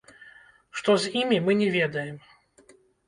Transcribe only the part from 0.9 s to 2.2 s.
з імі, мы не ведаем.